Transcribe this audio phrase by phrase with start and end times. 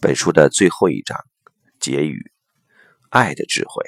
[0.00, 1.18] 本书的最后一章
[1.80, 2.30] 结语：
[3.10, 3.84] 爱的智慧，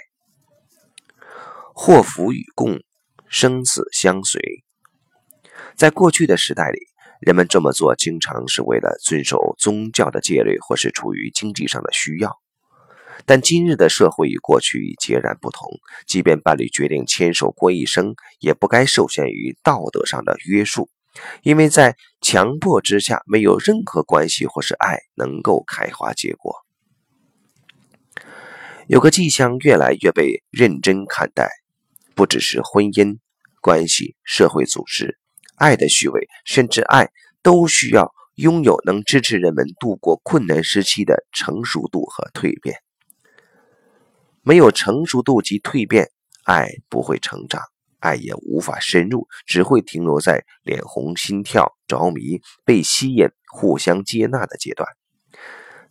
[1.72, 2.80] 祸福与共，
[3.28, 4.42] 生死相随。
[5.76, 6.80] 在过去的时代里，
[7.20, 12.40] 人们这么做经常是为了遵守宗教的戒律，或是出于经济上的需要。
[13.24, 20.90] 但今日的社会与过去截然不同，即便伴侣决定牵手过一生，也不该受限于道德上的约束，
[21.42, 26.54] 因为在强迫之下，没有任何关系或是爱能够开花结果。
[28.86, 31.48] 有个迹象越来越被认真看待，
[32.14, 33.18] 不只是婚姻
[33.60, 35.18] 关系、社会组织，
[35.56, 37.10] 爱的虚伪，甚至爱
[37.42, 42.76] 都需要拥有能支持人们度过困难时期的成熟度和蜕变。
[44.42, 46.10] 没有成熟度及蜕变，
[46.44, 47.62] 爱不会成长，
[48.00, 54.88] 爱也无法深入，只会停留在脸红、心跳、着迷、被吸引、互相接纳的阶段。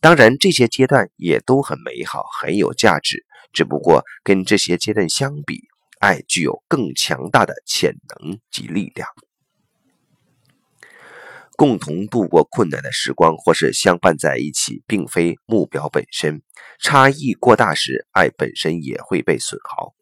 [0.01, 3.25] 当然，这些阶段也都很美好，很有价值。
[3.51, 5.61] 只不过跟这些阶段相比，
[5.99, 9.07] 爱具有更强大的潜能及力量。
[11.57, 16.41] 共同度过困难的时光，或是相伴在一起，并非目标本身。
[16.79, 19.93] 差异过大时，爱本身也会被损耗。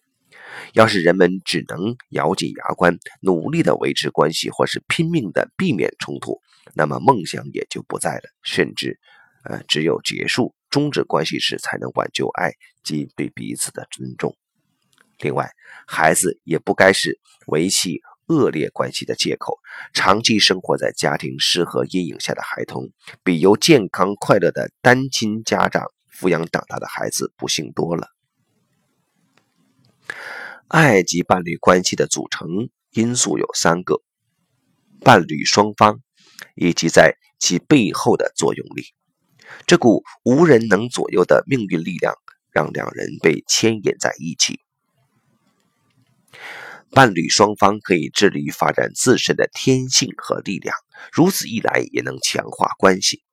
[0.74, 6.42] 要是人们只能咬紧牙关，努力的维持关系，或是拼命的避免冲突，
[6.74, 8.24] 那么梦想也就不在了。
[8.44, 9.00] 甚至，
[9.44, 14.36] 呃，只有结束、终止关系时，才能挽救爱及对彼此的尊重。
[15.20, 15.52] 另外，
[15.88, 18.02] 孩子也不该是维系。
[18.30, 19.58] 恶劣关系的借口，
[19.94, 22.90] 长期生活在家庭失和阴影下的孩童，
[23.24, 28.17] 比由健康快乐的单亲家长抚养长大的孩子不幸多了。
[30.68, 34.02] 爱及伴侣关系的组成因素有三个：
[35.00, 36.02] 伴侣双方，
[36.56, 38.84] 以及在其背后的作用力。
[39.66, 42.14] 这股无人能左右的命运力量，
[42.52, 44.60] 让两人被牵引在一起。
[46.92, 50.76] 伴侣双方可以致力于发展自身的天性和力量，
[51.14, 53.24] 如此一来也能强化关系。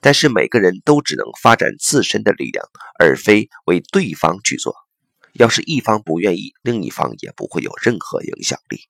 [0.00, 2.64] 但是每个人都只能发展自身的力量，
[2.98, 4.74] 而非为对方去做。
[5.38, 8.80] 要是一方不愿意，另一方也不会有任何影响力。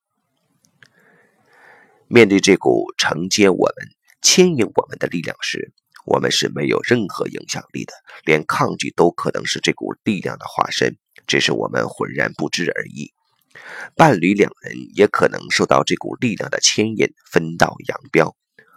[2.07, 3.87] 面对这股承接我们、
[4.19, 5.71] 牵引我们的力量时，
[6.07, 7.93] 我们是没有任何影响力的，
[8.25, 13.13] 连抗拒都可能是这股力量的化身，只是我们浑然不知而已。
[13.95, 18.35] 伴侣两人也可能受到这股力量的牵引，分道扬镳。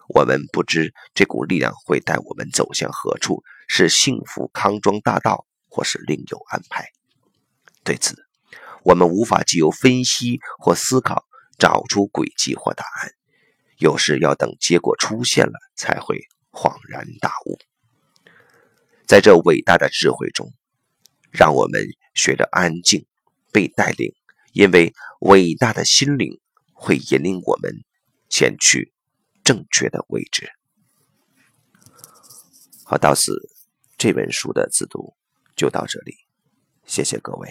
[0.08, 6.90] 我们不知这股力量会带我们走向何处，是幸福康庄大道，或是另有安排。
[7.84, 8.14] 对此，
[8.84, 11.24] 我们无法藉由分析或思考
[11.58, 13.12] 找出轨迹或答案。
[13.78, 16.20] 有时要等结果出现了，才会
[16.52, 17.58] 恍然大悟。
[19.06, 20.52] 在这伟大的智慧中，
[21.32, 21.84] 让我们
[22.14, 23.06] 学着安静，
[23.52, 24.14] 被带领。
[24.52, 26.38] 因为伟大的心灵
[26.74, 27.72] 会引领我们
[28.28, 28.92] 前去
[29.42, 30.46] 正确的位置。
[32.84, 33.32] 好，到此
[33.96, 35.16] 这本书的自读
[35.56, 36.14] 就到这里，
[36.84, 37.48] 谢谢各位。